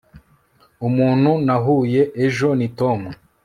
[0.87, 2.99] umuntu nahuye ejo ni tom